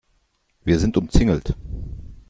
[0.63, 1.55] Wir sind umzingelt.